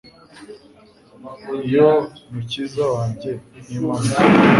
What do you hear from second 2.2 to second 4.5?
mukiza wanjye n’Imana yanjye